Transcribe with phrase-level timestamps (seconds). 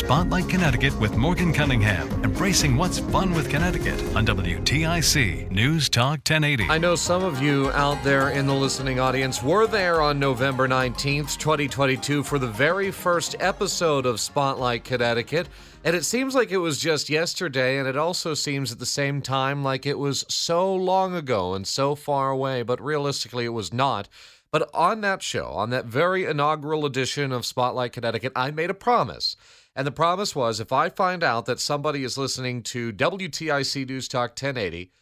[0.00, 6.64] Spotlight Connecticut with Morgan Cunningham, embracing what's fun with Connecticut on WTIC News Talk 1080.
[6.70, 10.66] I know some of you out there in the listening audience were there on November
[10.66, 15.50] 19th, 2022, for the very first episode of Spotlight Connecticut.
[15.84, 19.20] And it seems like it was just yesterday, and it also seems at the same
[19.20, 23.70] time like it was so long ago and so far away, but realistically, it was
[23.70, 24.08] not.
[24.50, 28.74] But on that show, on that very inaugural edition of Spotlight Connecticut, I made a
[28.74, 29.36] promise.
[29.80, 34.08] And the promise was if I find out that somebody is listening to WTIC News
[34.08, 34.92] Talk 1080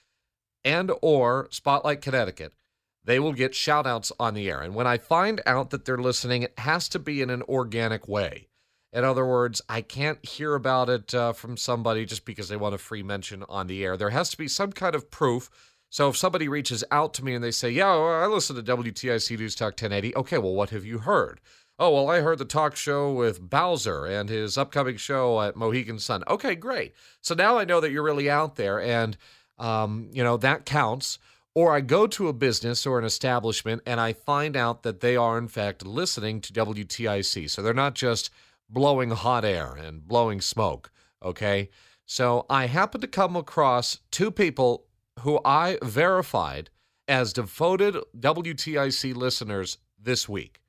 [0.64, 2.54] and or Spotlight Connecticut,
[3.02, 4.60] they will get shout outs on the air.
[4.60, 8.06] And when I find out that they're listening, it has to be in an organic
[8.06, 8.46] way.
[8.92, 12.76] In other words, I can't hear about it uh, from somebody just because they want
[12.76, 13.96] a free mention on the air.
[13.96, 15.50] There has to be some kind of proof
[15.90, 18.62] so if somebody reaches out to me and they say, "Yeah, well, I listen to
[18.62, 21.40] WTIC News Talk 1080," okay, well, what have you heard?
[21.80, 26.00] Oh, well, I heard the talk show with Bowser and his upcoming show at Mohegan
[26.00, 26.24] Sun.
[26.26, 26.92] Okay, great.
[27.20, 29.16] So now I know that you're really out there, and
[29.58, 31.18] um, you know that counts.
[31.54, 35.16] Or I go to a business or an establishment and I find out that they
[35.16, 37.50] are in fact listening to WTIC.
[37.50, 38.30] So they're not just
[38.68, 40.92] blowing hot air and blowing smoke.
[41.20, 41.70] Okay.
[42.06, 44.86] So I happen to come across two people
[45.20, 46.70] who I verified
[47.08, 50.60] as devoted WTIC listeners this week.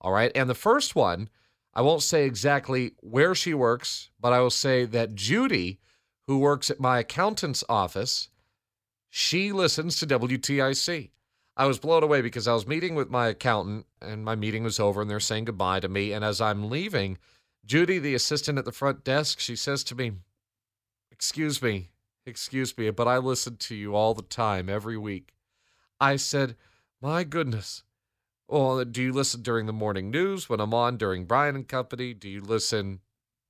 [0.00, 0.32] All right.
[0.34, 1.28] And the first one,
[1.74, 5.78] I won't say exactly where she works, but I will say that Judy,
[6.26, 8.28] who works at my accountant's office,
[9.08, 11.10] she listens to WTIC.
[11.56, 14.78] I was blown away because I was meeting with my accountant and my meeting was
[14.78, 16.12] over and they're saying goodbye to me.
[16.12, 17.18] And as I'm leaving,
[17.64, 20.12] Judy, the assistant at the front desk, she says to me,
[21.10, 21.88] Excuse me,
[22.26, 25.32] Excuse me, but I listen to you all the time, every week.
[26.00, 26.56] I said,
[27.00, 27.84] My goodness.
[28.48, 32.14] Well, do you listen during the morning news when I'm on during Brian and Company?
[32.14, 33.00] Do you listen?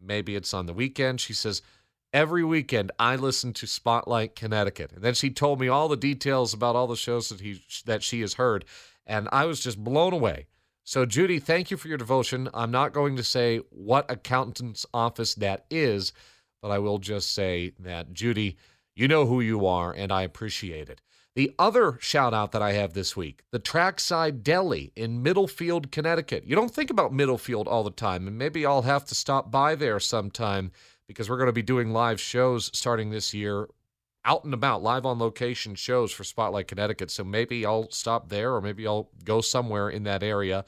[0.00, 1.20] Maybe it's on the weekend.
[1.20, 1.62] She says,
[2.12, 4.92] Every weekend I listen to Spotlight Connecticut.
[4.92, 8.02] And then she told me all the details about all the shows that he that
[8.02, 8.64] she has heard,
[9.06, 10.46] and I was just blown away.
[10.84, 12.48] So Judy, thank you for your devotion.
[12.54, 16.12] I'm not going to say what accountant's office that is
[16.66, 18.56] but I will just say that, Judy,
[18.96, 21.00] you know who you are, and I appreciate it.
[21.36, 26.44] The other shout out that I have this week, the Trackside Deli in Middlefield, Connecticut.
[26.46, 29.74] You don't think about Middlefield all the time, and maybe I'll have to stop by
[29.74, 30.72] there sometime
[31.06, 33.68] because we're going to be doing live shows starting this year,
[34.24, 37.10] out and about, live on location shows for Spotlight Connecticut.
[37.10, 40.64] So maybe I'll stop there or maybe I'll go somewhere in that area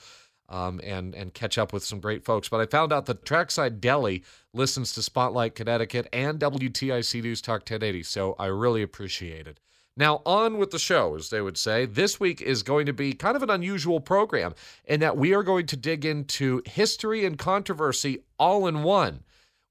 [0.50, 2.50] um, and and catch up with some great folks.
[2.50, 7.60] But I found out that Trackside Deli listens to Spotlight Connecticut and WTIC News Talk
[7.60, 9.60] 1080, so I really appreciate it.
[9.98, 11.84] Now, on with the show, as they would say.
[11.84, 14.54] This week is going to be kind of an unusual program
[14.84, 19.24] in that we are going to dig into history and controversy all in one.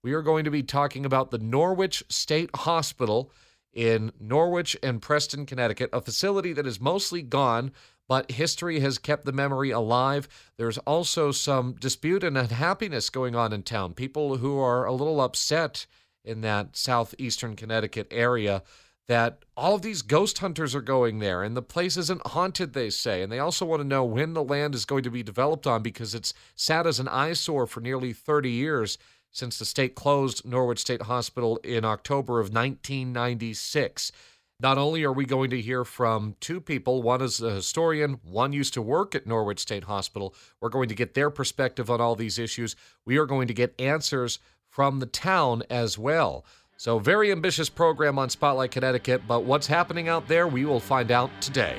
[0.04, 3.32] We are going to be talking about the Norwich State Hospital
[3.72, 7.72] in Norwich and Preston, Connecticut, a facility that is mostly gone
[8.10, 10.28] but history has kept the memory alive.
[10.58, 13.94] There's also some dispute and unhappiness going on in town.
[13.94, 15.86] People who are a little upset
[16.24, 18.64] in that southeastern Connecticut area
[19.08, 22.90] that all of these ghost hunters are going there and the place isn't haunted, they
[22.90, 23.22] say.
[23.22, 25.82] And they also want to know when the land is going to be developed on
[25.82, 28.98] because it's sat as an eyesore for nearly 30 years
[29.32, 34.12] since the state closed Norwich State Hospital in October of 1996.
[34.60, 38.54] Not only are we going to hear from two people, one is a historian, one
[38.54, 40.34] used to work at Norwich State Hospital.
[40.60, 42.76] We're going to get their perspective on all these issues.
[43.06, 46.44] We are going to get answers from the town as well.
[46.80, 51.12] So, very ambitious program on Spotlight Connecticut, but what's happening out there, we will find
[51.12, 51.76] out today.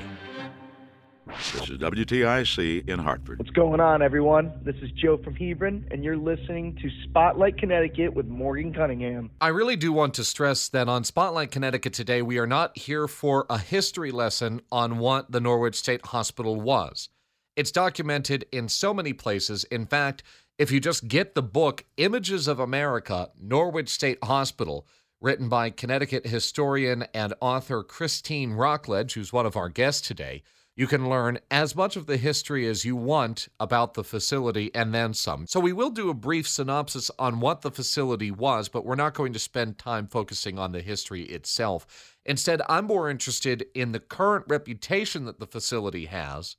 [1.25, 3.39] This is WTIC in Hartford.
[3.39, 4.51] What's going on, everyone?
[4.65, 9.31] This is Joe from Hebron, and you're listening to Spotlight Connecticut with Morgan Cunningham.
[9.39, 13.07] I really do want to stress that on Spotlight Connecticut today, we are not here
[13.07, 17.07] for a history lesson on what the Norwich State Hospital was.
[17.55, 19.63] It's documented in so many places.
[19.65, 20.23] In fact,
[20.59, 24.85] if you just get the book Images of America, Norwich State Hospital,
[25.21, 30.43] written by Connecticut historian and author Christine Rockledge, who's one of our guests today,
[30.75, 34.93] you can learn as much of the history as you want about the facility and
[34.93, 35.47] then some.
[35.47, 39.13] So, we will do a brief synopsis on what the facility was, but we're not
[39.13, 42.17] going to spend time focusing on the history itself.
[42.25, 46.57] Instead, I'm more interested in the current reputation that the facility has,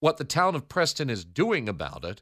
[0.00, 2.20] what the town of Preston is doing about it,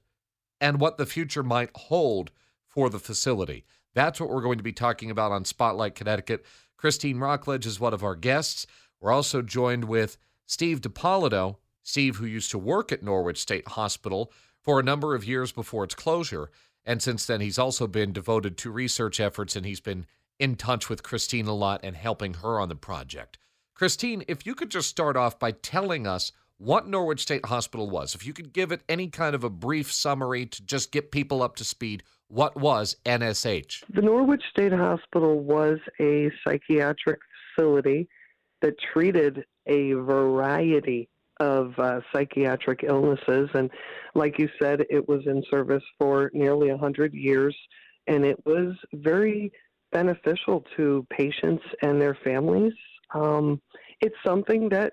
[0.61, 2.31] and what the future might hold
[2.69, 3.65] for the facility.
[3.95, 6.45] That's what we're going to be talking about on Spotlight Connecticut.
[6.77, 8.67] Christine Rockledge is one of our guests.
[9.01, 10.17] We're also joined with
[10.47, 15.25] Steve DePolito, Steve, who used to work at Norwich State Hospital for a number of
[15.25, 16.51] years before its closure.
[16.85, 20.07] And since then, he's also been devoted to research efforts and he's been
[20.39, 23.39] in touch with Christine a lot and helping her on the project.
[23.75, 28.15] Christine, if you could just start off by telling us what Norwich State Hospital was,
[28.15, 31.43] if you could give it any kind of a brief summary to just get people
[31.43, 33.83] up to speed, what was NSH?
[33.89, 37.19] The Norwich State Hospital was a psychiatric
[37.57, 38.09] facility
[38.61, 41.09] that treated a variety
[41.41, 43.49] of uh, psychiatric illnesses.
[43.55, 43.71] And
[44.15, 47.57] like you said, it was in service for nearly 100 years,
[48.07, 49.51] and it was very
[49.93, 52.75] beneficial to patients and their families.
[53.15, 53.63] Um,
[54.03, 54.93] it's something that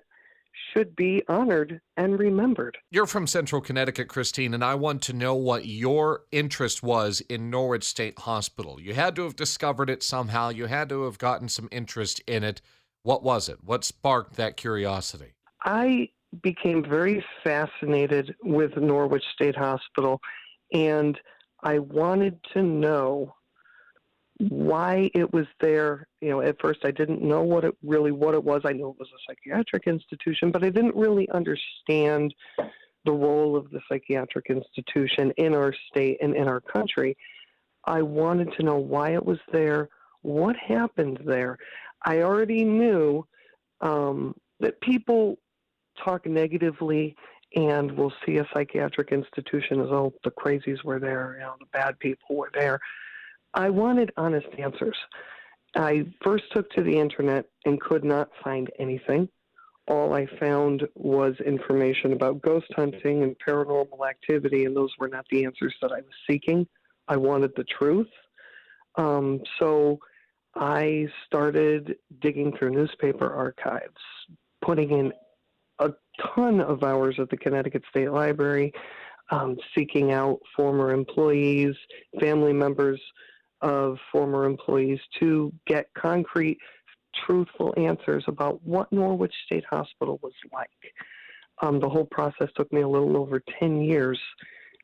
[0.72, 2.78] should be honored and remembered.
[2.90, 7.50] You're from Central Connecticut, Christine, and I want to know what your interest was in
[7.50, 8.80] Norwich State Hospital.
[8.80, 12.44] You had to have discovered it somehow, you had to have gotten some interest in
[12.44, 12.60] it.
[13.02, 13.58] What was it?
[13.64, 15.34] What sparked that curiosity?
[15.64, 16.10] I
[16.42, 20.20] became very fascinated with Norwich State Hospital,
[20.72, 21.18] and
[21.62, 23.34] I wanted to know
[24.38, 26.06] why it was there.
[26.20, 28.62] You know, at first I didn't know what it really what it was.
[28.64, 32.34] I knew it was a psychiatric institution, but I didn't really understand
[33.04, 37.16] the role of the psychiatric institution in our state and in our country.
[37.84, 39.88] I wanted to know why it was there,
[40.22, 41.58] what happened there.
[42.04, 43.26] I already knew
[43.80, 45.38] um, that people
[46.04, 47.16] talk negatively
[47.56, 51.66] and will see a psychiatric institution as oh the crazies were there, you know, the
[51.72, 52.78] bad people were there.
[53.58, 54.96] I wanted honest answers.
[55.74, 59.28] I first took to the internet and could not find anything.
[59.88, 65.26] All I found was information about ghost hunting and paranormal activity, and those were not
[65.32, 66.68] the answers that I was seeking.
[67.08, 68.06] I wanted the truth.
[68.94, 69.98] Um, so
[70.54, 73.90] I started digging through newspaper archives,
[74.62, 75.12] putting in
[75.80, 75.90] a
[76.32, 78.72] ton of hours at the Connecticut State Library,
[79.32, 81.74] um, seeking out former employees,
[82.20, 83.00] family members
[83.60, 86.58] of former employees to get concrete,
[87.26, 90.70] truthful answers about what Norwich State Hospital was like.
[91.60, 94.20] Um, the whole process took me a little over 10 years.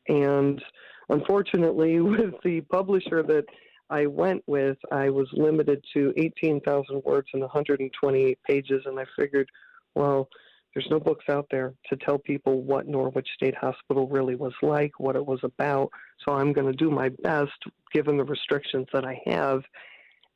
[0.07, 0.61] And
[1.09, 3.45] unfortunately, with the publisher that
[3.89, 8.83] I went with, I was limited to 18,000 words and 128 pages.
[8.85, 9.49] And I figured,
[9.93, 10.27] well,
[10.75, 14.91] there's no books out there to tell people what Norwich State Hospital really was like,
[14.99, 15.89] what it was about.
[16.23, 17.53] So I'm going to do my best
[17.93, 19.63] given the restrictions that I have.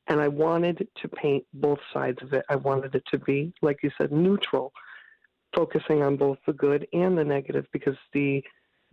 [0.08, 2.46] And I wanted to paint both sides of it.
[2.50, 4.72] I wanted it to be, like you said, neutral,
[5.54, 8.42] focusing on both the good and the negative because the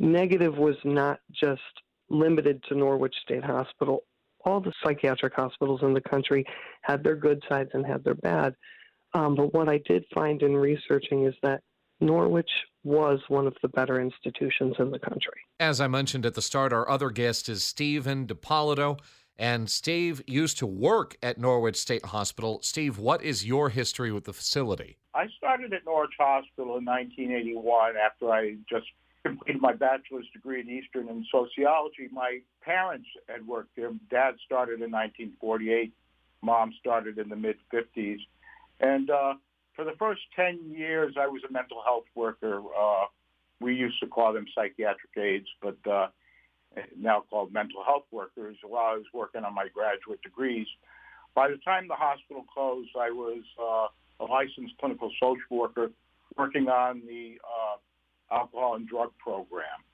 [0.00, 1.62] negative was not just
[2.10, 4.02] limited to Norwich State Hospital.
[4.44, 6.44] All the psychiatric hospitals in the country
[6.82, 8.54] had their good sides and had their bad.
[9.16, 11.62] Um, but what I did find in researching is that
[12.00, 12.50] Norwich
[12.84, 15.40] was one of the better institutions in the country.
[15.58, 18.98] As I mentioned at the start, our other guest is Steven DePolito.
[19.38, 22.60] And Steve used to work at Norwich State Hospital.
[22.62, 24.98] Steve, what is your history with the facility?
[25.14, 28.86] I started at Norwich Hospital in 1981 after I just
[29.24, 32.08] completed my bachelor's degree in Eastern in sociology.
[32.12, 33.90] My parents had worked there.
[34.10, 35.92] Dad started in 1948.
[36.42, 38.18] Mom started in the mid 50s.
[38.80, 39.34] And uh,
[39.74, 42.60] for the first 10 years, I was a mental health worker.
[42.60, 43.06] Uh,
[43.60, 46.08] we used to call them psychiatric aides, but uh,
[46.98, 50.66] now called mental health workers while I was working on my graduate degrees.
[51.34, 55.90] By the time the hospital closed, I was uh, a licensed clinical social worker
[56.36, 59.84] working on the uh, alcohol and drug program.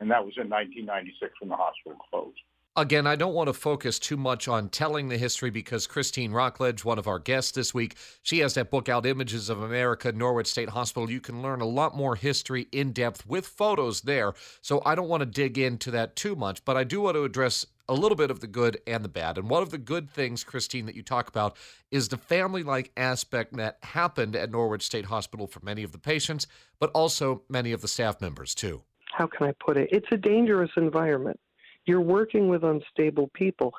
[0.00, 2.40] And that was in 1996 when the hospital closed.
[2.74, 6.86] Again, I don't want to focus too much on telling the history because Christine Rockledge,
[6.86, 10.46] one of our guests this week, she has that book out, Images of America, Norwich
[10.46, 11.10] State Hospital.
[11.10, 14.32] You can learn a lot more history in depth with photos there.
[14.62, 17.24] So I don't want to dig into that too much, but I do want to
[17.24, 19.36] address a little bit of the good and the bad.
[19.36, 21.58] And one of the good things, Christine, that you talk about
[21.90, 25.98] is the family like aspect that happened at Norwich State Hospital for many of the
[25.98, 26.46] patients,
[26.80, 28.80] but also many of the staff members, too.
[29.12, 29.90] How can I put it?
[29.92, 31.38] It's a dangerous environment
[31.86, 33.74] you're working with unstable people.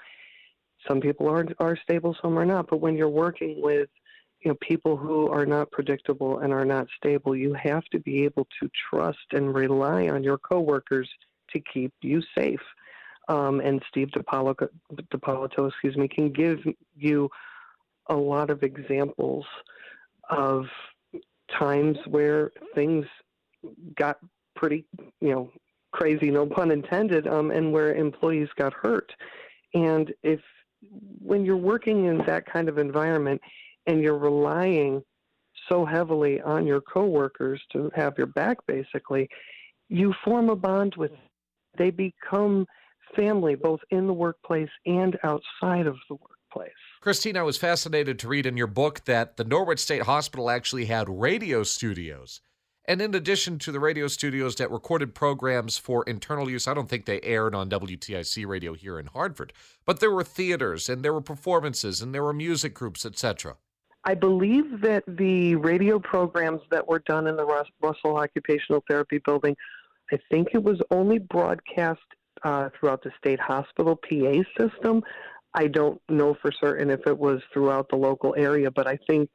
[0.88, 2.68] Some people are are stable, some are not.
[2.70, 3.90] But when you're working with
[4.42, 8.24] you know people who are not predictable and are not stable, you have to be
[8.24, 11.10] able to trust and rely on your coworkers
[11.52, 12.62] to keep you safe.
[13.30, 14.68] Um, and Steve DePolito,
[15.14, 16.60] DePolito, excuse me, can give
[16.96, 17.30] you
[18.08, 19.46] a lot of examples
[20.30, 20.66] of
[21.58, 23.06] times where things
[23.96, 24.18] got
[24.56, 24.86] pretty,
[25.22, 25.52] you know,
[25.94, 29.12] crazy, no pun intended, um, and where employees got hurt.
[29.74, 30.42] And if
[31.20, 33.40] when you're working in that kind of environment
[33.88, 35.02] and you're relying
[35.70, 39.30] so heavily on your coworkers to have your back, basically,
[39.88, 41.12] you form a bond with.
[41.12, 41.20] Them.
[41.78, 42.68] They become
[43.16, 46.72] family, both in the workplace and outside of the workplace.
[47.02, 50.86] Christine, I was fascinated to read in your book that the Norwich State Hospital actually
[50.86, 52.42] had radio studios.
[52.86, 56.90] And in addition to the radio studios that recorded programs for internal use, I don't
[56.90, 59.54] think they aired on WTIC radio here in Hartford,
[59.86, 63.56] but there were theaters and there were performances and there were music groups, etc.
[64.04, 67.46] I believe that the radio programs that were done in the
[67.82, 69.56] Russell Occupational Therapy Building,
[70.12, 72.02] I think it was only broadcast
[72.44, 75.04] uh, throughout the state hospital PA system.
[75.54, 79.30] I don't know for certain if it was throughout the local area, but I think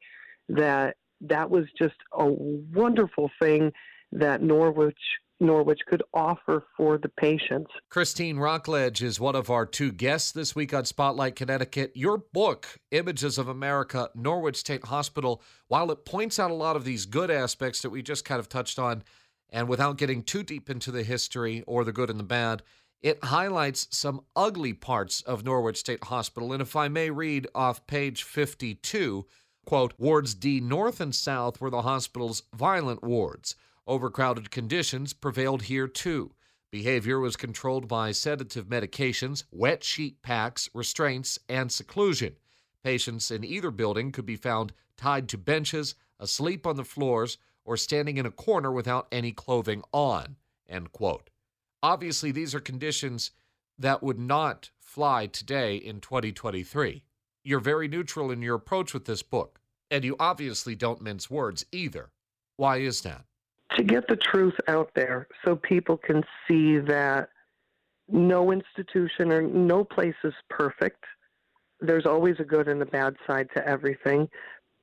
[0.49, 3.71] that that was just a wonderful thing
[4.11, 4.97] that Norwich
[5.41, 7.71] Norwich could offer for the patients.
[7.89, 11.93] Christine Rockledge is one of our two guests this week on Spotlight Connecticut.
[11.95, 16.83] Your book, Images of America, Norwich State Hospital, while it points out a lot of
[16.83, 19.03] these good aspects that we just kind of touched on,
[19.49, 22.61] and without getting too deep into the history or the good and the bad,
[23.01, 26.51] it highlights some ugly parts of Norwich State Hospital.
[26.51, 29.25] And if I may read off page 52,
[29.69, 33.55] quote, wards D North and South were the hospital's violent wards.
[33.85, 36.31] Overcrowded conditions prevailed here too.
[36.71, 42.35] Behavior was controlled by sedative medications, wet sheet packs, restraints, and seclusion.
[42.83, 47.77] Patients in either building could be found tied to benches, asleep on the floors, or
[47.77, 50.35] standing in a corner without any clothing on.
[50.67, 51.29] End quote.
[51.83, 53.29] Obviously, these are conditions
[53.77, 57.03] that would not fly today in 2023.
[57.43, 59.58] You're very neutral in your approach with this book,
[59.91, 62.09] and you obviously don't mince words either.
[62.57, 63.25] Why is that?
[63.77, 67.29] to get the truth out there so people can see that
[68.07, 71.03] no institution or no place is perfect.
[71.79, 74.27] There's always a good and a bad side to everything,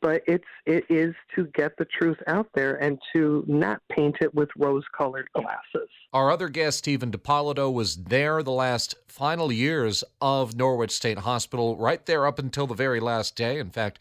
[0.00, 4.32] but it's it is to get the truth out there and to not paint it
[4.34, 5.88] with rose-colored glasses.
[6.12, 11.76] Our other guest, Steven DePolito, was there the last final years of Norwich State Hospital,
[11.76, 13.58] right there up until the very last day.
[13.58, 13.98] In fact,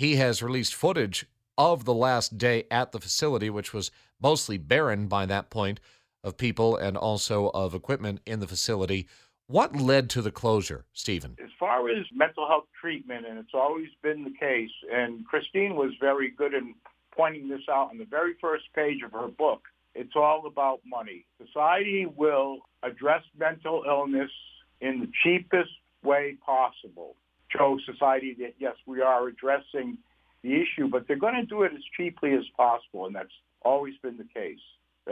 [0.00, 1.26] he has released footage
[1.58, 5.78] of the last day at the facility, which was mostly barren by that point
[6.24, 9.06] of people and also of equipment in the facility.
[9.46, 11.36] What led to the closure, Steven?
[11.38, 15.90] As far as mental health treatment, and it's always been the case, and Christine was
[16.00, 16.74] very good in
[17.14, 19.64] pointing this out on the very first page of her book.
[19.94, 21.26] It's all about money.
[21.46, 24.30] Society will address mental illness
[24.80, 27.16] in the cheapest way possible.
[27.56, 29.98] Show society that, yes, we are addressing
[30.42, 33.28] the issue, but they're going to do it as cheaply as possible, and that's
[33.62, 34.58] always been the case.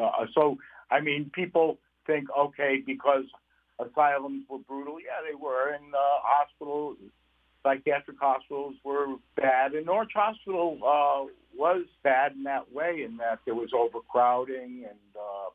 [0.01, 0.57] Uh, so,
[0.91, 3.25] I mean, people think, okay, because
[3.79, 4.99] asylums were brutal.
[5.01, 6.97] Yeah, they were, and uh, hospitals,
[7.63, 13.41] psychiatric hospitals were bad, and Norwich Hospital uh, was bad in that way, in that
[13.45, 15.51] there was overcrowding, and uh,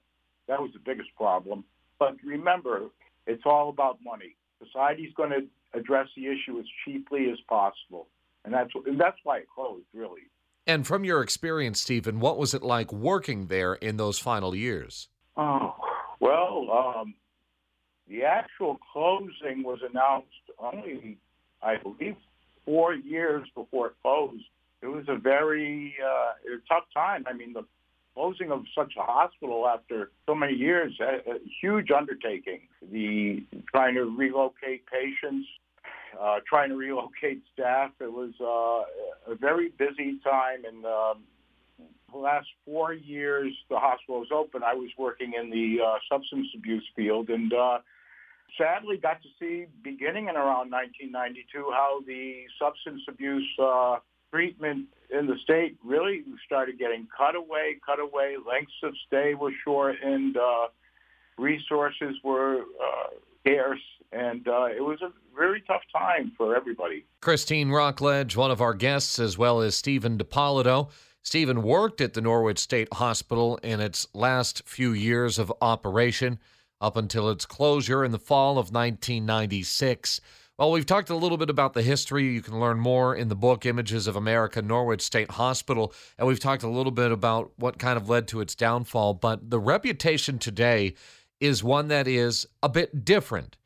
[0.47, 1.63] that was the biggest problem.
[1.97, 2.89] But remember,
[3.25, 4.35] it's all about money.
[4.63, 5.41] Society's going to
[5.73, 8.07] address the issue as cheaply as possible
[8.45, 10.21] and that's and that's why it closed, really.
[10.65, 15.09] And from your experience, Steven, what was it like working there in those final years?
[15.37, 15.75] Oh
[16.19, 17.15] well, um,
[18.07, 20.27] the actual closing was announced
[20.59, 21.17] only,
[21.61, 22.15] I believe,
[22.65, 24.43] four years before it closed.
[24.81, 26.33] It was a very uh,
[26.67, 27.23] tough time.
[27.27, 27.63] I mean, the
[28.13, 32.62] closing of such a hospital after so many years, a, a huge undertaking.
[32.91, 35.48] The trying to relocate patients
[36.20, 37.91] uh, trying to relocate staff.
[38.00, 41.24] It was uh, a very busy time, and um,
[42.12, 46.48] the last four years the hospital was open, I was working in the uh, substance
[46.55, 47.79] abuse field, and uh,
[48.58, 53.98] sadly got to see, beginning in around 1992, how the substance abuse uh,
[54.33, 58.35] treatment in the state really started getting cut away, cut away.
[58.47, 60.37] Lengths of stay were shortened.
[60.37, 60.67] Uh,
[61.37, 63.09] resources were uh,
[63.41, 63.79] scarce,
[64.11, 67.05] and uh, it was a very tough time for everybody.
[67.21, 70.89] Christine Rockledge, one of our guests, as well as Steven DePolito.
[71.21, 76.39] Steven worked at the Norwich State Hospital in its last few years of operation
[76.81, 80.19] up until its closure in the fall of 1996.
[80.60, 82.25] Well, we've talked a little bit about the history.
[82.25, 85.91] You can learn more in the book Images of America Norwich State Hospital.
[86.19, 89.15] And we've talked a little bit about what kind of led to its downfall.
[89.15, 90.93] But the reputation today
[91.39, 93.57] is one that is a bit different.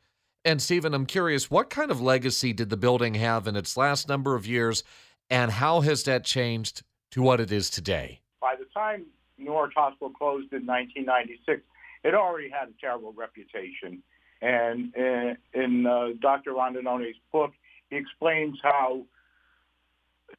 [0.46, 4.08] And Steven, I'm curious, what kind of legacy did the building have in its last
[4.08, 4.82] number of years,
[5.28, 8.22] and how has that changed to what it is today?
[8.40, 9.04] By the time
[9.36, 11.60] Norwich Hospital closed in 1996,
[12.04, 14.02] it already had a terrible reputation.
[14.40, 16.52] And in, in uh, Dr.
[16.52, 17.52] Rondinone's book,
[17.90, 19.02] he explains how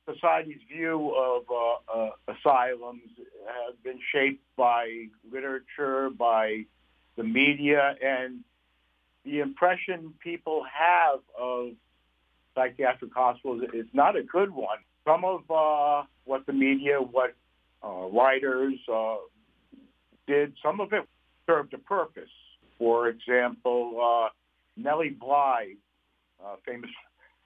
[0.08, 3.02] society's view of uh, uh, asylums
[3.46, 6.66] has been shaped by literature, by
[7.16, 8.44] the media, and
[9.26, 11.72] the impression people have of
[12.56, 14.78] psychiatric hospitals is not a good one.
[15.06, 17.34] Some of uh, what the media, what
[17.84, 19.18] uh, writers uh,
[20.28, 21.08] did, some of it
[21.46, 22.30] served a purpose.
[22.80, 24.30] For example, uh,
[24.76, 25.76] Nellie Bly,
[26.44, 26.90] uh, famous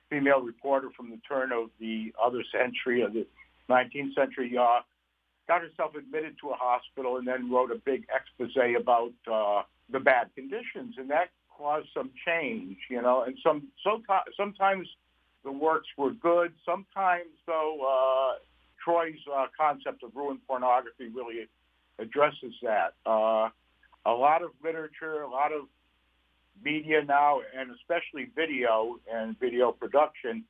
[0.10, 3.26] female reporter from the turn of the other century, of the
[3.70, 4.82] 19th century, uh,
[5.48, 10.00] got herself admitted to a hospital and then wrote a big expose about uh, the
[10.00, 13.24] bad conditions, and that caused some change, you know.
[13.24, 14.02] And some so
[14.38, 14.88] sometimes
[15.44, 18.40] the works were good, sometimes though uh,
[18.84, 21.48] Troy's uh, concept of ruin pornography really
[22.00, 22.94] addresses that.
[23.06, 23.50] Uh,
[24.06, 25.64] a lot of literature, a lot of
[26.64, 30.44] media now, and especially video and video production,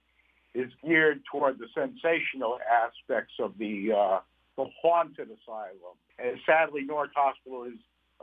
[0.54, 4.20] is geared toward the sensational aspects of the uh,
[4.58, 5.98] the haunted asylum.
[6.20, 7.74] And sadly, North Hospital has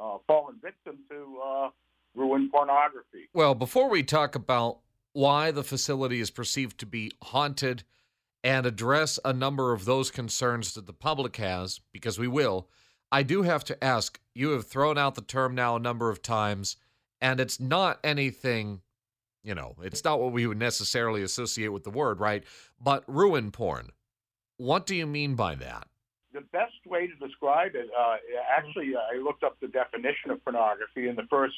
[0.01, 1.71] uh, fallen victim to uh,
[2.15, 3.29] ruin pornography.
[3.35, 4.79] Well, before we talk about
[5.13, 7.83] why the facility is perceived to be haunted
[8.45, 12.69] and address a number of those concerns that the public has, because we will,
[13.13, 16.23] I do have to ask you have thrown out the term now a number of
[16.23, 16.77] times,
[17.21, 18.81] and it's not anything,
[19.43, 22.45] you know, it's not what we would necessarily associate with the word, right?
[22.81, 23.91] But ruin porn.
[24.57, 25.89] What do you mean by that?
[26.33, 28.17] The best way to describe it, uh,
[28.57, 31.57] actually, I looked up the definition of pornography, and the first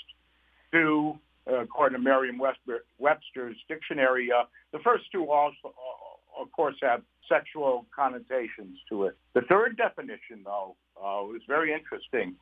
[0.73, 7.03] two, uh, according to Merriam-Webster's dictionary, uh, the first two also, uh, of course, have
[7.29, 9.19] sexual connotations to it.
[9.35, 12.35] The third definition, though, uh, was very interesting.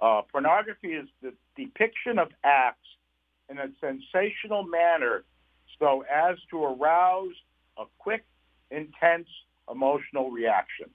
[0.00, 2.86] Uh, pornography is the depiction of acts
[3.50, 5.24] in a sensational manner
[5.78, 7.34] so as to arouse
[7.76, 8.24] a quick,
[8.70, 9.28] intense
[9.70, 10.86] emotional reaction.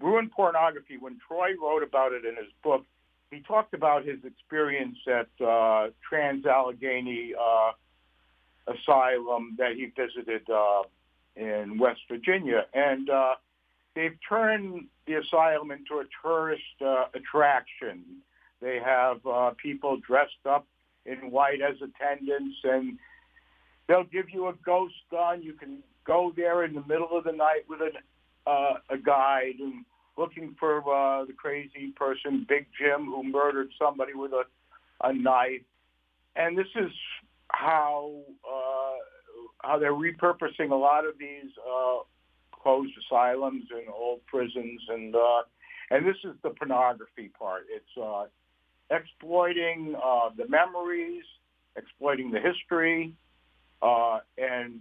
[0.00, 2.84] Ruin pornography, when Troy wrote about it in his book,
[3.30, 7.72] he talked about his experience at uh, Trans Allegheny uh,
[8.66, 10.82] Asylum that he visited uh,
[11.36, 12.66] in West Virginia.
[12.74, 13.34] And uh,
[13.94, 18.02] they've turned the asylum into a tourist uh, attraction.
[18.60, 20.66] They have uh, people dressed up
[21.06, 22.98] in white as attendants, and
[23.86, 25.42] they'll give you a ghost gun.
[25.42, 27.92] You can go there in the middle of the night with an,
[28.46, 29.84] uh, a guide and
[30.16, 34.44] looking for uh, the crazy person, Big Jim, who murdered somebody with a,
[35.02, 35.62] a knife.
[36.36, 36.90] And this is
[37.48, 38.12] how
[38.48, 38.98] uh,
[39.62, 41.98] how they're repurposing a lot of these uh,
[42.64, 45.42] closed asylums and old prisons, and uh,
[45.90, 47.66] and this is the pornography part.
[47.70, 48.24] It's uh,
[48.90, 51.22] exploiting uh, the memories,
[51.76, 53.14] exploiting the history,
[53.82, 54.80] uh, and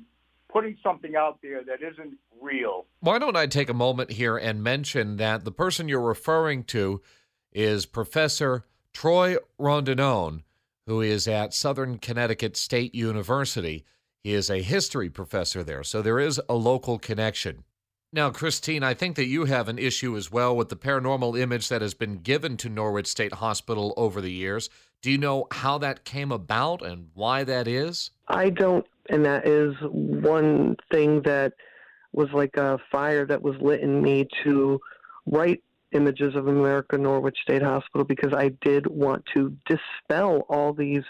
[0.52, 2.86] putting something out there that isn't real.
[3.02, 7.02] Why don't I take a moment here and mention that the person you're referring to
[7.52, 10.44] is Professor Troy Rondinone,
[10.86, 13.84] who is at Southern Connecticut State University.
[14.24, 17.66] He is a history professor there, so there is a local connection.
[18.16, 21.68] Now, Christine, I think that you have an issue as well with the paranormal image
[21.70, 24.70] that has been given to Norwich State Hospital over the years.
[25.02, 28.12] Do you know how that came about and why that is?
[28.28, 31.54] I don't, and that is one thing that
[32.12, 34.80] was like a fire that was lit in me to
[35.26, 41.04] write images of America Norwich State Hospital because I did want to dispel all these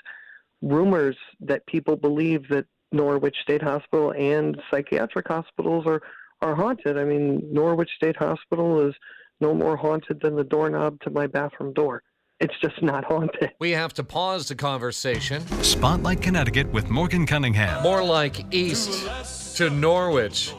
[0.62, 6.02] rumors that people believe that Norwich State Hospital and psychiatric hospitals are
[6.44, 6.98] are haunted.
[6.98, 8.94] I mean, Norwich State Hospital is
[9.40, 12.04] no more haunted than the doorknob to my bathroom door.
[12.40, 13.52] It's just not haunted.
[13.60, 15.42] We have to pause the conversation.
[15.64, 17.82] Spotlight Connecticut with Morgan Cunningham.
[17.82, 20.54] More like east to Norwich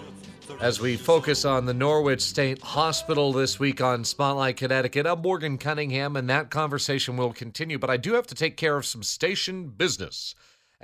[0.60, 5.06] as we focus on the Norwich State Hospital this week on Spotlight Connecticut.
[5.06, 8.76] I'm Morgan Cunningham, and that conversation will continue, but I do have to take care
[8.76, 10.34] of some station business.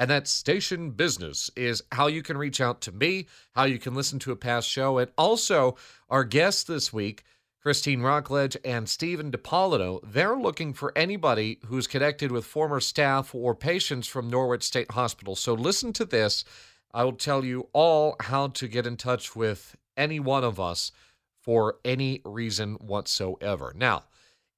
[0.00, 3.94] And that station business is how you can reach out to me, how you can
[3.94, 5.76] listen to a past show, and also
[6.08, 7.22] our guests this week,
[7.60, 10.00] Christine Rockledge and Steven DePolito.
[10.02, 15.36] They're looking for anybody who's connected with former staff or patients from Norwich State Hospital.
[15.36, 16.46] So listen to this.
[16.94, 20.92] I will tell you all how to get in touch with any one of us
[21.42, 23.74] for any reason whatsoever.
[23.76, 24.04] Now,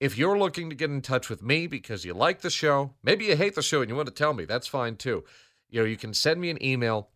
[0.02, 3.26] if you're looking to get in touch with me because you like the show, maybe
[3.26, 5.22] you hate the show and you want to tell me, that's fine too.
[5.70, 7.10] You know, you can send me an email.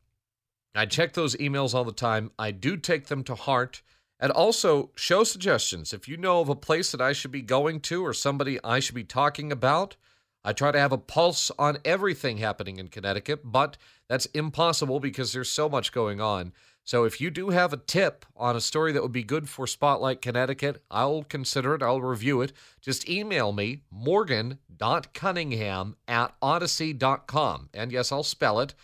[0.73, 2.31] I check those emails all the time.
[2.39, 3.83] I do take them to heart.
[4.21, 5.93] And also show suggestions.
[5.93, 8.79] If you know of a place that I should be going to or somebody I
[8.79, 9.97] should be talking about,
[10.45, 13.77] I try to have a pulse on everything happening in Connecticut, but
[14.09, 16.53] that's impossible because there's so much going on.
[16.87, 19.67] So if you do have a tip on a story that would be good for
[19.67, 21.83] Spotlight Connecticut, I'll consider it.
[21.83, 22.53] I'll review it.
[22.81, 27.71] Just email me, morgan.cunningham at audacy.com.
[27.75, 28.75] And yes, I'll spell it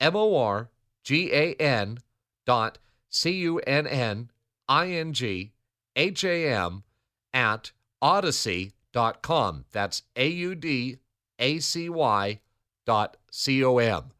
[0.00, 0.70] M O R
[1.04, 2.00] G A N
[2.44, 4.32] dot C U N N
[4.68, 5.52] I N G
[5.94, 6.82] H A M
[7.32, 7.70] at
[8.02, 9.66] audacy.com.
[9.70, 10.96] That's A U D
[11.38, 12.40] A C Y
[12.84, 14.10] dot C O M.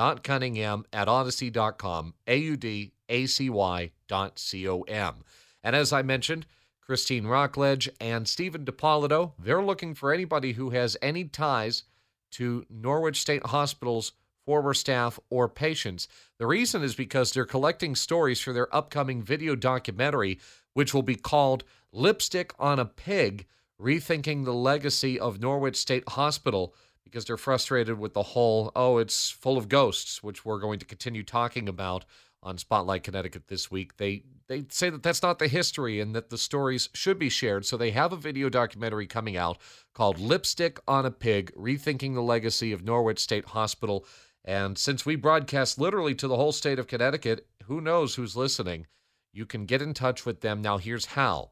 [0.00, 2.14] Morgan.cunningham at audacy.com.
[2.26, 5.16] A U D A C Y dot C O M.
[5.62, 6.46] And as I mentioned,
[6.80, 11.84] Christine Rockledge and Steven DePolito, they're looking for anybody who has any ties
[12.32, 14.12] to Norwich State Hospital's
[14.46, 16.08] former staff or patients.
[16.38, 20.40] The reason is because they're collecting stories for their upcoming video documentary,
[20.72, 23.46] which will be called Lipstick on a Pig
[23.80, 26.74] Rethinking the Legacy of Norwich State Hospital
[27.10, 30.86] because they're frustrated with the whole, oh, it's full of ghosts, which we're going to
[30.86, 32.04] continue talking about
[32.42, 33.96] on Spotlight Connecticut this week.
[33.96, 37.66] They they say that that's not the history and that the stories should be shared.
[37.66, 39.58] So they have a video documentary coming out
[39.94, 44.06] called Lipstick on a Pig: Rethinking the Legacy of Norwich State Hospital.
[44.44, 48.86] And since we broadcast literally to the whole state of Connecticut, who knows who's listening?
[49.32, 50.62] You can get in touch with them.
[50.62, 51.50] Now, here's how.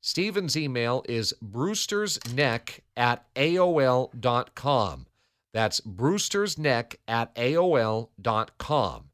[0.00, 5.06] Steven's email is brewstersneck at AOL.com.
[5.52, 9.04] That's brewstersneck at AOL.com.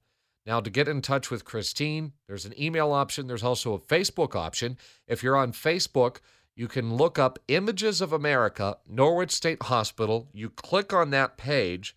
[0.47, 3.27] Now, to get in touch with Christine, there's an email option.
[3.27, 4.77] There's also a Facebook option.
[5.07, 6.18] If you're on Facebook,
[6.55, 10.29] you can look up Images of America, Norwich State Hospital.
[10.33, 11.97] You click on that page,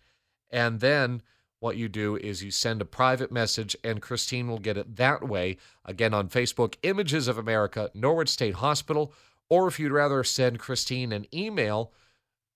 [0.50, 1.22] and then
[1.60, 5.26] what you do is you send a private message, and Christine will get it that
[5.26, 5.56] way.
[5.84, 9.12] Again, on Facebook, Images of America, Norwich State Hospital.
[9.48, 11.92] Or if you'd rather send Christine an email,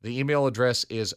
[0.02, 1.14] the email address is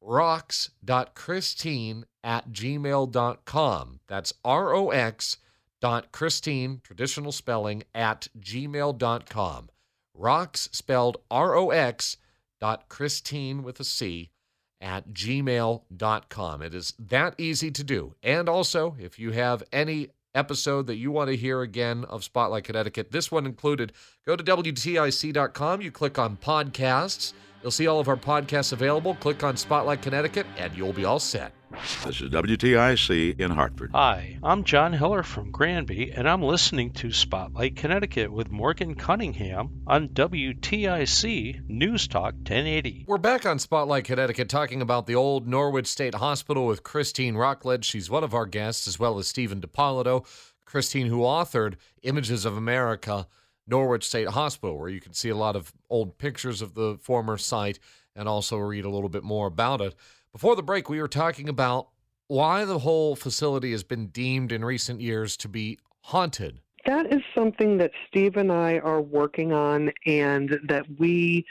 [0.00, 4.00] rocks.christine at gmail.com.
[4.06, 5.36] That's R O X
[5.80, 9.68] dot Christine, traditional spelling, at gmail.com.
[10.14, 12.16] Rocks spelled R O X
[12.60, 14.30] dot Christine with a C
[14.80, 16.62] at gmail.com.
[16.62, 18.14] It is that easy to do.
[18.22, 22.64] And also, if you have any episode that you want to hear again of Spotlight
[22.64, 23.92] Connecticut, this one included,
[24.26, 25.80] go to WTIC.com.
[25.80, 27.32] You click on podcasts.
[27.62, 29.16] You'll see all of our podcasts available.
[29.16, 31.52] Click on Spotlight Connecticut, and you'll be all set.
[31.70, 33.90] This is WTIC in Hartford.
[33.92, 39.82] Hi, I'm John Hiller from Granby, and I'm listening to Spotlight Connecticut with Morgan Cunningham
[39.86, 43.04] on WTIC News Talk 1080.
[43.06, 47.84] We're back on Spotlight Connecticut talking about the old Norwich State Hospital with Christine Rockledge.
[47.84, 50.24] She's one of our guests, as well as Steven DePolito.
[50.64, 53.28] Christine, who authored Images of America
[53.66, 57.36] Norwich State Hospital, where you can see a lot of old pictures of the former
[57.36, 57.78] site
[58.16, 59.94] and also read a little bit more about it.
[60.32, 61.88] Before the break, we were talking about
[62.28, 66.60] why the whole facility has been deemed in recent years to be haunted.
[66.86, 71.44] That is something that Steve and I are working on and that we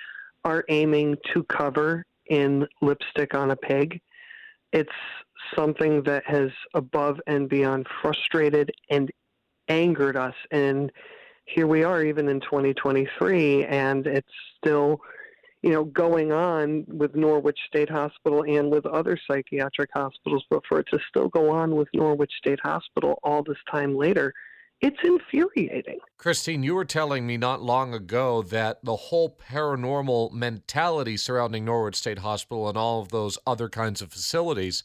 [0.45, 3.99] are aiming to cover in Lipstick on a Pig.
[4.71, 4.89] It's
[5.55, 9.11] something that has above and beyond frustrated and
[9.69, 10.91] angered us and
[11.45, 15.01] here we are even in 2023 and it's still
[15.67, 20.80] you know going on with Norwich State Hospital and with other psychiatric hospitals but for
[20.80, 24.34] it to still go on with Norwich State Hospital all this time later
[24.80, 25.97] it's infuriating.
[26.17, 31.95] Christine, you were telling me not long ago that the whole paranormal mentality surrounding Norwich
[31.95, 34.84] State Hospital and all of those other kinds of facilities,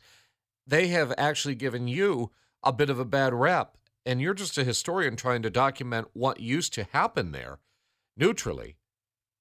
[0.67, 2.31] they have actually given you
[2.65, 6.41] a bit of a bad rep and you're just a historian trying to document what
[6.41, 7.59] used to happen there
[8.17, 8.77] neutrally,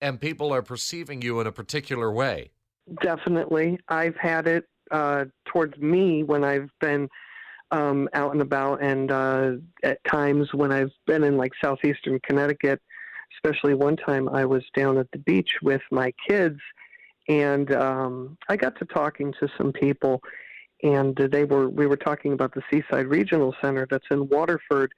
[0.02, 2.52] and people are perceiving you in a particular way.
[3.02, 3.80] Definitely.
[3.88, 7.08] I've had it uh, towards me when I've been
[7.72, 9.52] um, out and about, and uh,
[9.84, 12.82] at times when I've been in like southeastern Connecticut,
[13.38, 16.60] especially one time I was down at the beach with my kids,
[17.30, 20.22] and um, I got to talking to some people
[20.84, 24.94] and they were we were talking about the Seaside Regional Center that's in Waterford,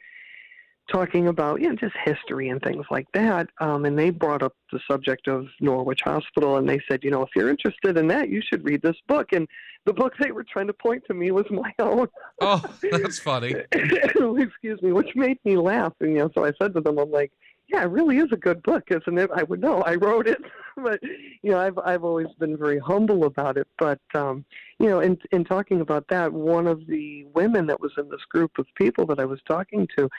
[0.92, 3.50] talking about you know just history and things like that.
[3.60, 7.24] Um, and they brought up the subject of Norwich Hospital, and they said, you know,
[7.24, 9.32] if you're interested in that, you should read this book.
[9.32, 9.48] And
[9.86, 12.08] the book they were trying to point to me was my own.
[12.42, 13.56] Oh, that's funny.
[13.72, 15.94] Excuse me, which made me laugh.
[16.00, 17.32] And you know, so I said to them, I'm like,
[17.70, 19.30] yeah, it really is a good book, isn't it?
[19.34, 19.82] I would know.
[19.82, 20.40] I wrote it,
[20.78, 21.00] but
[21.42, 23.68] you know, I've I've always been very humble about it.
[23.80, 24.46] But um,
[24.80, 28.24] you know, in in talking about that, one of the women that was in this
[28.30, 30.10] group of people that I was talking to,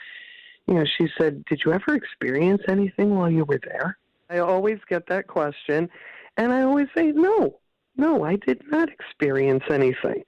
[0.67, 3.97] you know, she said, "Did you ever experience anything while you were there?"
[4.29, 5.89] I always get that question,
[6.37, 7.59] and I always say, "No,
[7.95, 10.23] no, I did not experience anything."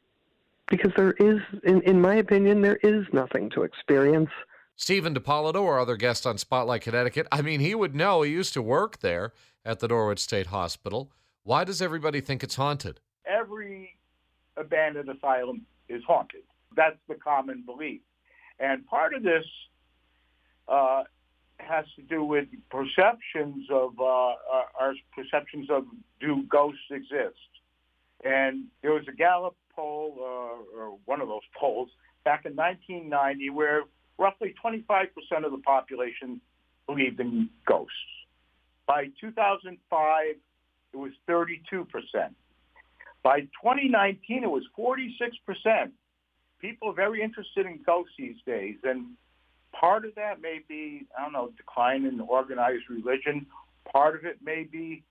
[0.70, 4.30] because there is, in, in my opinion, there is nothing to experience.
[4.76, 8.22] Steven DePolito, our other guest on Spotlight Connecticut, I mean, he would know.
[8.22, 9.34] He used to work there
[9.66, 11.12] at the Norwich State Hospital.
[11.44, 13.00] Why does everybody think it's haunted?
[13.26, 13.98] Every
[14.56, 16.44] abandoned asylum is haunted.
[16.76, 18.02] That's the common belief.
[18.60, 19.46] And part of this
[20.68, 21.04] uh,
[21.60, 24.34] has to do with perceptions of uh, uh,
[24.80, 25.86] our perceptions of
[26.20, 27.38] do ghosts exist.
[28.24, 31.90] And there was a Gallup poll, uh, or one of those polls,
[32.24, 33.84] back in 1990 where
[34.18, 35.10] roughly 25%
[35.46, 36.42] of the population
[36.88, 37.94] believed in ghosts.
[38.88, 40.36] By 2005,
[40.94, 41.86] it was 32%.
[43.24, 45.92] By 2019, it was 46%.
[46.60, 49.08] People are very interested in ghosts these days, and
[49.80, 53.46] part of that may be, I don't know, decline in organized religion.
[53.92, 55.04] Part of it may be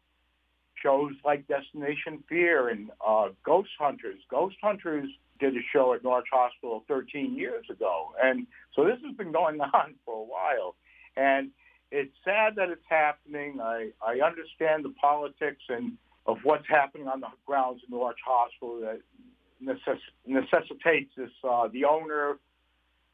[0.83, 4.21] shows like Destination Fear and uh, Ghost Hunters.
[4.31, 5.09] Ghost Hunters
[5.41, 9.61] did a show at Norwich Hospital 13 years ago, and so this has been going
[9.75, 10.77] on for a while.
[11.17, 11.51] And
[11.91, 13.59] it's sad that it's happening.
[13.63, 15.93] I, I understand the politics and
[16.27, 19.01] of what's happening on the grounds in Norwich Hospital that
[19.63, 21.31] necess- necessitates this.
[21.49, 22.39] Uh, the owner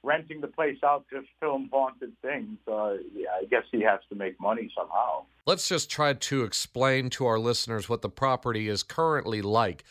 [0.03, 2.59] renting the place out to film haunted things.
[2.67, 5.25] Uh, yeah, I guess he has to make money somehow.
[5.47, 9.85] Let's just try to explain to our listeners what the property is currently like.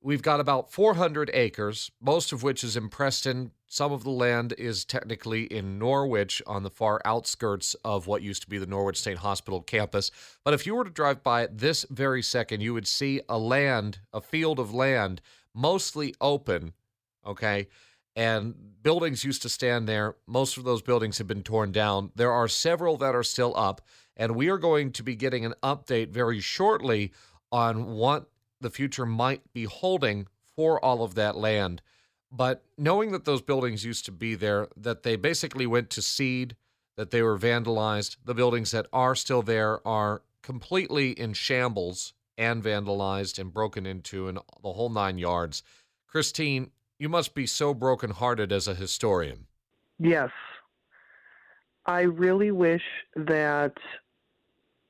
[0.00, 3.50] We've got about 400 acres, most of which is in Preston.
[3.66, 8.42] Some of the land is technically in Norwich on the far outskirts of what used
[8.42, 10.12] to be the Norwich State Hospital campus.
[10.44, 13.38] But if you were to drive by it this very second, you would see a
[13.38, 15.20] land, a field of land,
[15.52, 16.74] mostly open,
[17.26, 17.66] okay?
[18.18, 20.16] And buildings used to stand there.
[20.26, 22.10] Most of those buildings have been torn down.
[22.16, 23.80] There are several that are still up.
[24.16, 27.12] And we are going to be getting an update very shortly
[27.52, 28.28] on what
[28.60, 30.26] the future might be holding
[30.56, 31.80] for all of that land.
[32.32, 36.56] But knowing that those buildings used to be there, that they basically went to seed,
[36.96, 42.64] that they were vandalized, the buildings that are still there are completely in shambles and
[42.64, 45.62] vandalized and broken into and the whole nine yards.
[46.08, 49.46] Christine, you must be so brokenhearted as a historian.
[49.98, 50.30] Yes.
[51.86, 52.82] I really wish
[53.16, 53.72] that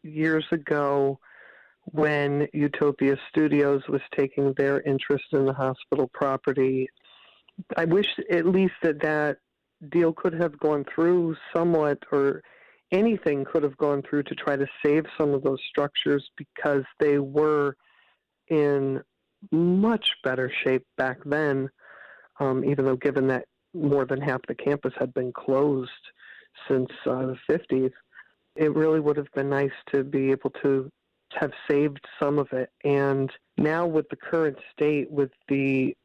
[0.02, 1.18] years ago
[1.92, 6.88] when Utopia Studios was taking their interest in the hospital property.
[7.76, 9.38] I wish at least that that
[9.90, 12.42] deal could have gone through somewhat, or
[12.90, 17.18] anything could have gone through to try to save some of those structures because they
[17.18, 17.76] were
[18.48, 19.00] in
[19.52, 21.68] much better shape back then,
[22.40, 25.90] um, even though given that more than half the campus had been closed
[26.66, 27.92] since uh, the 50s.
[28.56, 30.90] It really would have been nice to be able to
[31.38, 32.70] have saved some of it.
[32.84, 35.96] And now, with the current state, with the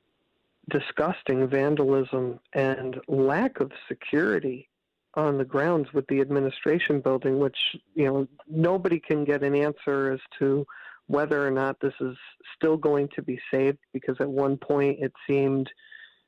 [0.69, 4.69] disgusting vandalism and lack of security
[5.15, 7.57] on the grounds with the administration building, which,
[7.95, 10.65] you know, nobody can get an answer as to
[11.07, 12.15] whether or not this is
[12.55, 15.69] still going to be saved, because at one point it seemed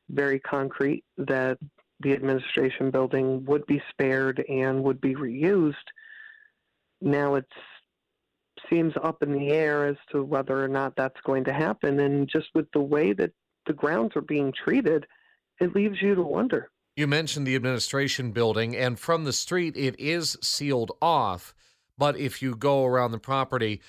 [0.09, 1.57] very concrete that
[2.01, 5.73] the administration building would be spared and would be reused.
[7.01, 7.47] Now it
[8.69, 11.99] seems up in the air as to whether or not that's going to happen.
[11.99, 13.31] And just with the way that
[13.65, 15.05] the grounds are being treated,
[15.59, 16.69] it leaves you to wonder.
[16.95, 21.53] You mentioned the administration building, and from the street, it is sealed off.
[21.97, 23.81] But if you go around the property,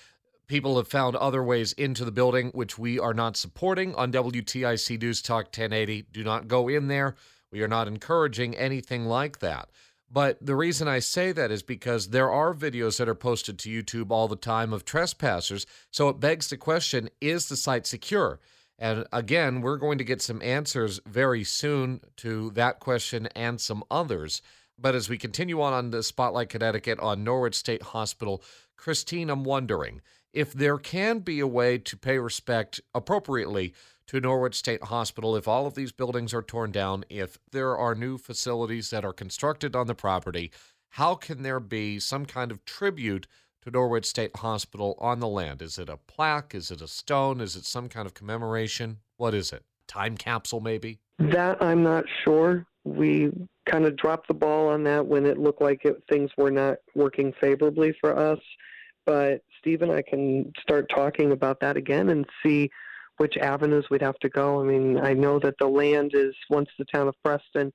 [0.46, 5.00] people have found other ways into the building, which we are not supporting on WTIC
[5.00, 6.06] News Talk 1080.
[6.12, 7.16] Do not go in there.
[7.50, 9.68] We are not encouraging anything like that.
[10.10, 13.70] But the reason I say that is because there are videos that are posted to
[13.70, 15.66] YouTube all the time of trespassers.
[15.90, 18.38] So it begs the question is the site secure?
[18.78, 23.82] And again, we're going to get some answers very soon to that question and some
[23.90, 24.42] others.
[24.78, 28.42] But as we continue on on the Spotlight Connecticut on Norwich State Hospital,
[28.76, 33.72] Christine, I'm wondering if there can be a way to pay respect appropriately
[34.06, 37.94] to Norwich State Hospital if all of these buildings are torn down, if there are
[37.94, 40.52] new facilities that are constructed on the property,
[40.90, 43.26] how can there be some kind of tribute
[43.62, 45.60] to Norwich State Hospital on the land?
[45.60, 46.54] Is it a plaque?
[46.54, 47.40] Is it a stone?
[47.40, 48.98] Is it some kind of commemoration?
[49.16, 49.64] What is it?
[49.88, 51.00] Time capsule, maybe?
[51.18, 52.64] That I'm not sure.
[52.84, 53.32] We
[53.64, 56.78] kind of dropped the ball on that when it looked like it, things were not
[56.94, 58.38] working favorably for us.
[59.04, 62.70] But Steve and I can start talking about that again and see
[63.16, 64.60] which avenues we'd have to go.
[64.60, 67.72] I mean, I know that the land is once the town of Preston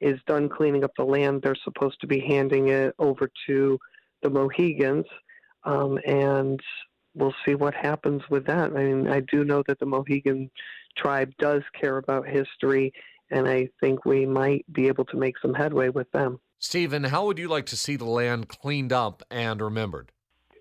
[0.00, 3.76] is done cleaning up the land, they're supposed to be handing it over to
[4.22, 5.06] the Mohegans,
[5.64, 6.60] um, and
[7.16, 8.70] we'll see what happens with that.
[8.70, 10.48] I mean, I do know that the Mohegan
[10.96, 12.92] tribe does care about history,
[13.32, 16.38] and I think we might be able to make some headway with them.
[16.60, 20.12] Steven, how would you like to see the land cleaned up and remembered?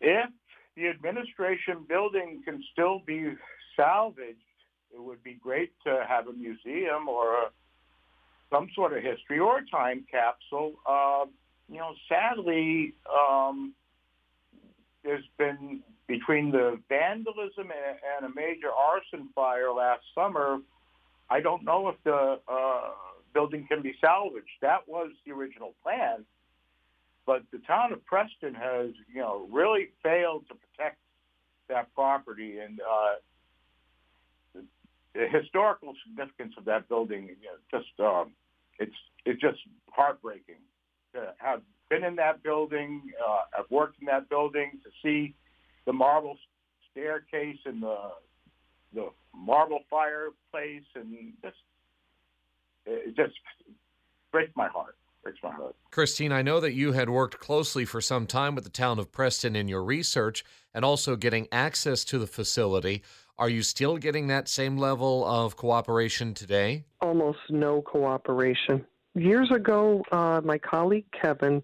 [0.06, 0.30] If
[0.76, 3.34] the administration building can still be
[3.76, 4.40] salvaged,
[4.94, 7.46] it would be great to have a museum or a,
[8.52, 10.74] some sort of history or time capsule.
[10.86, 11.26] Uh,
[11.70, 13.74] you know, sadly, um,
[15.04, 20.60] there's been between the vandalism and, and, a major arson fire last summer.
[21.30, 22.90] I don't know if the uh,
[23.34, 24.46] building can be salvaged.
[24.62, 26.26] That was the original plan,
[27.26, 30.98] but the town of Preston has, you know, really failed to protect
[31.70, 32.80] that property and.
[32.80, 33.16] Uh,
[35.14, 38.32] the, historical significance of that building, you know, just um,
[38.80, 39.60] it's it's just
[39.92, 40.58] heartbreaking
[41.14, 43.02] to have been in that building.
[43.24, 45.36] Uh, I've worked in that building to see
[45.86, 46.38] the marble
[46.92, 47.98] staircase and the
[48.94, 51.58] the marble fireplace, and just
[52.86, 53.34] it just
[54.32, 54.96] breaks my heart.
[55.24, 55.76] Breaks my heart.
[55.90, 59.12] Christine, I know that you had worked closely for some time with the town of
[59.12, 63.04] Preston in your research and also getting access to the facility.
[63.38, 66.84] Are you still getting that same level of cooperation today?
[67.02, 68.86] Almost no cooperation.
[69.16, 71.64] Years ago, uh, my colleague Kevin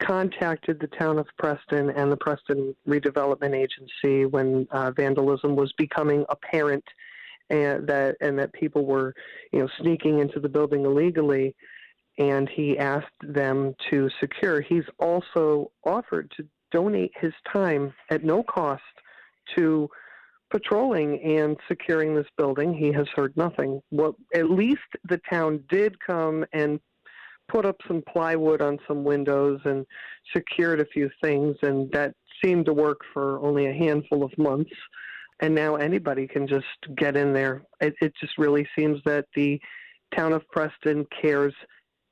[0.00, 6.24] contacted the town of Preston and the Preston Redevelopment Agency when uh, vandalism was becoming
[6.28, 6.84] apparent
[7.50, 9.14] and that and that people were,
[9.52, 11.54] you know, sneaking into the building illegally
[12.20, 14.60] and he asked them to secure.
[14.60, 18.82] He's also offered to donate his time at no cost
[19.56, 19.88] to
[20.50, 22.74] patrolling and securing this building.
[22.74, 23.80] He has heard nothing.
[23.88, 26.78] What at least the town did come and
[27.48, 29.86] put up some plywood on some windows and
[30.36, 34.70] secured a few things, and that seemed to work for only a handful of months.
[35.40, 37.62] And now anybody can just get in there.
[37.80, 39.58] It, it just really seems that the
[40.14, 41.54] town of Preston cares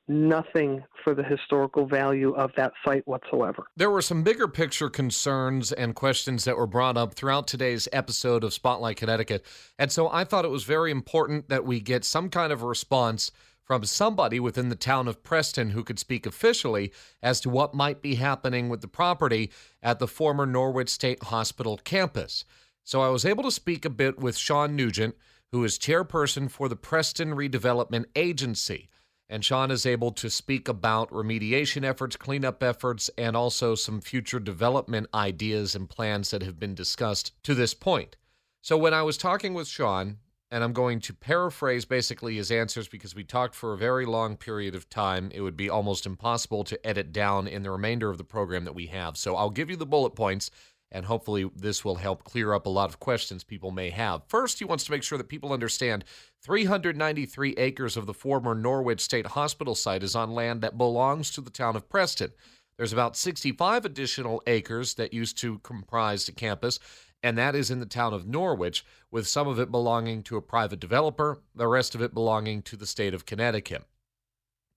[0.09, 3.67] nothing for the historical value of that site whatsoever.
[3.77, 8.43] There were some bigger picture concerns and questions that were brought up throughout today's episode
[8.43, 9.45] of Spotlight Connecticut.
[9.77, 12.67] And so I thought it was very important that we get some kind of a
[12.67, 13.31] response
[13.63, 16.91] from somebody within the town of Preston who could speak officially
[17.21, 19.51] as to what might be happening with the property
[19.83, 22.45] at the former Norwich State Hospital campus.
[22.83, 25.15] So I was able to speak a bit with Sean Nugent,
[25.51, 28.89] who is chairperson for the Preston Redevelopment Agency.
[29.29, 34.39] And Sean is able to speak about remediation efforts, cleanup efforts, and also some future
[34.39, 38.15] development ideas and plans that have been discussed to this point.
[38.61, 40.17] So, when I was talking with Sean,
[40.51, 44.35] and I'm going to paraphrase basically his answers because we talked for a very long
[44.35, 45.31] period of time.
[45.33, 48.73] It would be almost impossible to edit down in the remainder of the program that
[48.73, 49.15] we have.
[49.15, 50.49] So I'll give you the bullet points
[50.91, 54.23] and hopefully this will help clear up a lot of questions people may have.
[54.27, 56.05] First, he wants to make sure that people understand
[56.43, 61.41] 393 acres of the former Norwich State Hospital site is on land that belongs to
[61.41, 62.31] the town of Preston.
[62.77, 66.79] There's about 65 additional acres that used to comprise the campus,
[67.21, 70.41] and that is in the town of Norwich, with some of it belonging to a
[70.41, 73.83] private developer, the rest of it belonging to the state of Connecticut.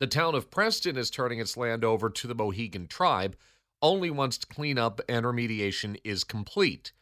[0.00, 3.36] The town of Preston is turning its land over to the Mohegan tribe
[3.82, 6.92] only once cleanup and remediation is complete.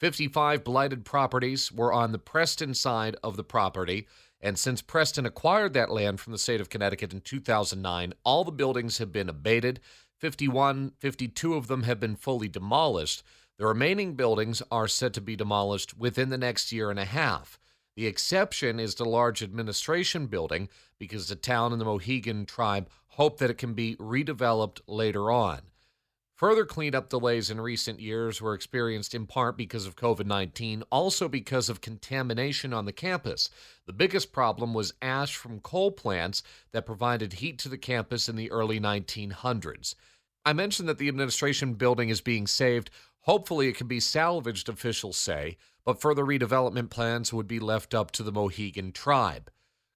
[0.00, 4.06] 55 blighted properties were on the Preston side of the property,
[4.40, 8.50] and since Preston acquired that land from the state of Connecticut in 2009, all the
[8.50, 9.80] buildings have been abated.
[10.18, 13.22] 51, 52 of them have been fully demolished.
[13.58, 17.58] The remaining buildings are set to be demolished within the next year and a half.
[17.94, 23.38] The exception is the large administration building because the town and the Mohegan tribe hope
[23.38, 25.60] that it can be redeveloped later on.
[26.40, 31.28] Further cleanup delays in recent years were experienced in part because of COVID 19, also
[31.28, 33.50] because of contamination on the campus.
[33.84, 38.36] The biggest problem was ash from coal plants that provided heat to the campus in
[38.36, 39.94] the early 1900s.
[40.46, 42.88] I mentioned that the administration building is being saved.
[43.24, 48.12] Hopefully, it can be salvaged, officials say, but further redevelopment plans would be left up
[48.12, 49.50] to the Mohegan tribe.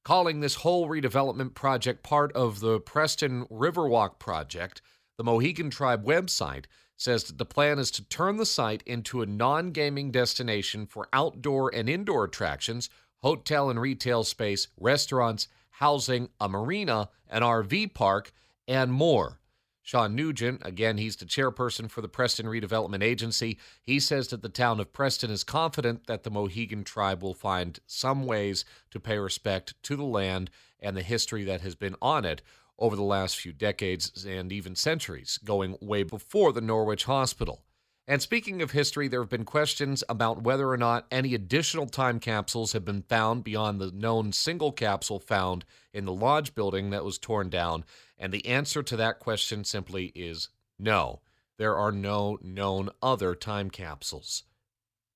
[0.04, 4.82] Calling this whole redevelopment project part of the Preston Riverwalk project,
[5.16, 6.64] the Mohegan Tribe website
[6.96, 11.08] says that the plan is to turn the site into a non gaming destination for
[11.12, 12.88] outdoor and indoor attractions,
[13.22, 18.32] hotel and retail space, restaurants, housing, a marina, an RV park,
[18.68, 19.40] and more.
[19.82, 23.58] Sean Nugent, again, he's the chairperson for the Preston Redevelopment Agency.
[23.82, 27.78] He says that the town of Preston is confident that the Mohegan tribe will find
[27.86, 30.50] some ways to pay respect to the land
[30.80, 32.40] and the history that has been on it
[32.78, 37.62] over the last few decades and even centuries, going way before the Norwich Hospital.
[38.06, 42.20] And speaking of history, there have been questions about whether or not any additional time
[42.20, 45.64] capsules have been found beyond the known single capsule found
[45.94, 47.84] in the lodge building that was torn down.
[48.18, 51.20] And the answer to that question simply is no.
[51.56, 54.42] There are no known other time capsules.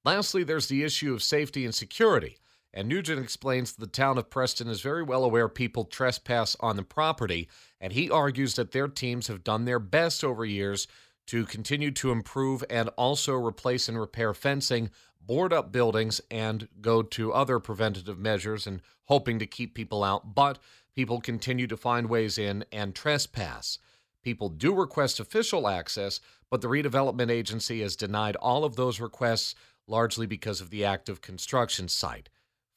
[0.04, 2.38] Lastly, there's the issue of safety and security.
[2.78, 6.76] And Nugent explains that the town of Preston is very well aware people trespass on
[6.76, 7.48] the property,
[7.80, 10.86] and he argues that their teams have done their best over years
[11.26, 17.02] to continue to improve and also replace and repair fencing, board up buildings, and go
[17.02, 20.36] to other preventative measures and hoping to keep people out.
[20.36, 20.60] But
[20.94, 23.80] people continue to find ways in and trespass.
[24.22, 29.56] People do request official access, but the redevelopment agency has denied all of those requests
[29.88, 32.28] largely because of the active construction site.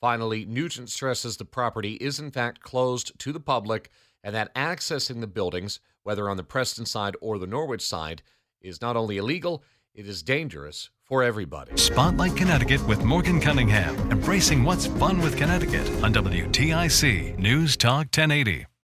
[0.02, 3.92] Finally, Nugent stresses the property is in fact closed to the public
[4.24, 8.24] and that accessing the buildings, whether on the Preston side or the Norwich side,
[8.62, 11.78] is not only illegal, it is dangerous for everybody.
[11.78, 18.66] Spotlight Connecticut with Morgan Cunningham, embracing what's fun with Connecticut on WTIC News Talk 1080.